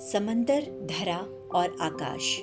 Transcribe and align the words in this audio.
समंदर, 0.00 0.86
धरा 0.90 1.18
और 1.54 1.76
आकाश। 1.80 2.42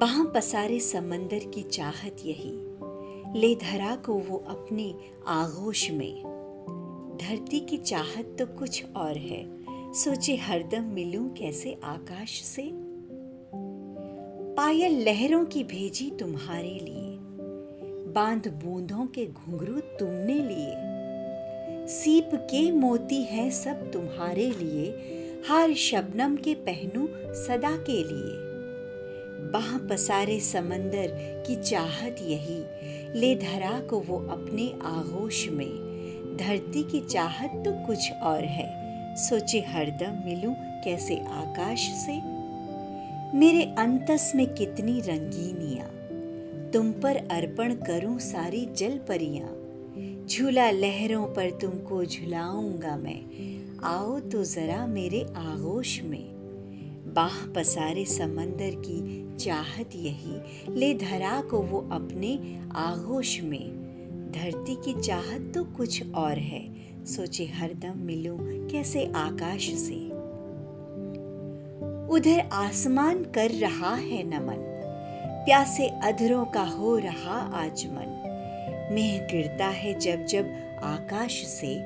बाह 0.00 0.24
पसारे 0.24 0.80
समंदर 0.80 1.38
की 1.38 1.62
चाहत 1.62 2.16
यही। 2.24 2.52
ले 3.40 3.54
धरा 3.54 3.96
को 3.96 4.14
वो 4.14 4.44
अपने 4.48 4.94
आगोश 5.26 5.90
में। 5.90 6.22
धरती 7.20 7.60
की 7.60 7.76
चाहत 7.76 8.36
तो 8.38 8.46
कुछ 8.46 8.84
और 8.96 9.16
है। 9.16 9.64
सोचे 9.92 10.36
हरदम 10.36 10.82
मिलूं 10.82 11.28
कैसे 11.28 11.80
आकाश 11.84 12.42
से? 12.42 12.70
पायल 14.54 15.04
लहरों 15.04 15.44
की 15.44 15.64
भेजी 15.64 16.10
तुम्हारे 16.10 16.78
लिए। 16.82 17.18
बाँध 18.12 18.48
बूंदों 18.48 19.06
के 19.06 19.26
घुंघरू 19.26 19.80
तुमने 19.80 20.34
लिए। 20.34 20.93
सीप 21.94 22.30
के 22.34 22.70
मोती 22.72 23.22
हैं 23.22 23.50
सब 23.50 23.90
तुम्हारे 23.92 24.46
लिए, 24.50 24.86
हर 25.48 25.74
शबनम 25.74 26.36
के 26.36 26.54
पहनू 26.54 27.06
सदा 27.34 27.70
के 27.70 27.96
लिए। 28.04 28.42
बाह 29.52 29.76
पसारे 29.78 30.40
समंदर 30.40 31.12
की 31.46 31.56
चाहत 31.56 32.16
यही, 32.22 32.58
ले 33.20 33.34
धरा 33.36 33.80
को 33.80 34.00
वो 34.00 34.18
अपने 34.28 34.66
आगोश 34.84 35.48
में। 35.48 36.36
धरती 36.36 36.82
की 36.82 37.00
चाहत 37.00 37.50
तो 37.64 37.72
कुछ 37.86 38.12
और 38.12 38.44
है, 38.44 38.68
सोचे 39.16 39.60
हरदम 39.60 40.22
मिलूं 40.26 40.54
कैसे 40.84 41.16
आकाश 41.16 41.88
से? 42.06 42.20
मेरे 43.38 43.62
अंतस 43.78 44.32
में 44.34 44.46
कितनी 44.54 45.00
रंगीनियाँ, 45.00 45.88
तुम 46.72 46.92
पर 46.92 47.16
अर्पण 47.30 47.74
करूँ 47.74 48.18
सारी 48.18 48.66
जल 48.72 48.98
परियाँ 49.08 49.60
झूला 50.26 50.70
लहरों 50.70 51.26
पर 51.26 51.50
तुमको 51.50 52.04
झुलाऊँगा 52.04 52.96
मैं। 52.96 53.20
आओ 53.84 54.20
तो 54.20 54.44
जरा 54.44 54.86
मेरे 54.86 55.20
आगोश 55.36 56.02
में। 56.02 56.34
बाह 57.14 57.46
पसारे 57.46 58.04
समंदर 58.04 58.70
की 58.74 59.24
चाहत 59.36 59.94
यही, 59.94 60.36
ले 60.74 60.94
धरा 60.94 61.40
को 61.40 61.58
वो 61.58 61.78
अपने 61.92 62.60
आगोश 62.74 63.40
में। 63.40 63.84
धरती 64.32 64.74
की 64.74 65.00
चाहत 65.00 65.52
तो 65.54 65.64
कुछ 65.64 66.12
और 66.12 66.38
है, 66.38 66.74
सोचे 67.04 67.44
हरदम 67.44 67.98
मिलूं 67.98 68.38
कैसे 68.68 69.12
आकाश 69.16 69.70
से। 69.74 70.06
उधर 72.08 72.48
आसमान 72.52 73.24
कर 73.24 73.50
रहा 73.50 73.94
है 73.94 74.22
नमन, 74.22 74.56
प्यासे 75.44 75.88
अधरों 75.88 76.44
का 76.44 76.62
हो 76.62 76.98
रहा 76.98 77.38
आज 77.38 77.86
मन 77.86 78.33
मेह 78.92 79.26
गिरता 79.32 79.66
है 79.66 79.98
जब 79.98 80.26
जब 80.26 80.44
आकाश 80.82 81.46
से। 81.46 81.78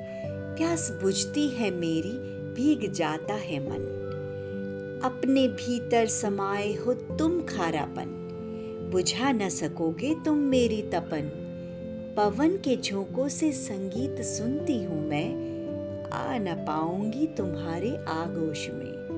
प्यास 0.57 0.99
बुझती 1.03 1.49
है 1.49 1.71
मेरी, 1.71 2.13
भीग 2.55 2.93
जाता 2.93 3.35
है 3.35 3.71
मन। 3.71 3.95
अपने 5.05 5.49
भीतर 5.49 6.07
समाये 6.07 6.75
हो 6.75 6.95
तुम 6.95 7.43
खारापन। 7.43 8.15
बुझा 8.93 9.33
न 9.33 9.49
सकोगे 9.49 10.15
तुम 10.25 10.39
मेरी 10.39 10.83
तपन। 10.83 11.45
पवन 12.17 12.49
के 12.49 12.77
झोंकों 12.77 13.29
से 13.29 13.53
संगीत 13.53 14.23
सुनती 14.23 14.85
हूँ 14.85 15.09
मैं। 15.09 15.49
आ 16.13 16.39
न 16.39 16.55
पाऊँगी 16.55 17.27
तुम्हारे 17.27 17.91
आगोश 17.97 18.69
में। 18.71 19.09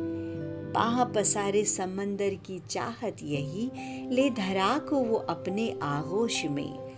बाह 0.75 1.05
पसारे 1.05 1.65
समंदर 1.65 2.31
की 2.35 2.63
चाहत 2.71 3.17
यही। 3.23 3.71
ले 4.11 4.31
धरा 4.31 4.79
को 4.79 4.97
वो 4.97 5.17
अपने 5.17 5.79
आगोश 5.83 6.45
में। 6.45 6.91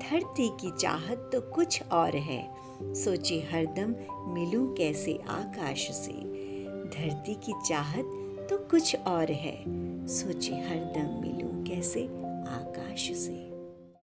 धरती 0.00 0.48
की 0.48 0.70
चाहत 0.78 1.30
तो 1.32 1.40
कुछ 1.40 1.82
और 1.92 2.16
है। 2.16 2.50
सोचे 2.82 3.34
हरदम, 3.52 3.94
मिलूं 4.34 4.66
कैसे 4.74 5.18
आकाश 5.28 5.90
से? 5.90 6.12
धरती 6.84 7.34
की 7.34 7.52
चाहत 7.68 8.04
तो 8.50 8.58
कुछ 8.58 8.96
और 8.96 9.30
है। 9.30 9.64
सोचे 10.06 10.52
हरदम, 10.52 11.20
मिलूं 11.20 11.64
कैसे 11.64 12.04
आकाश 12.48 13.12
से? 13.12 13.59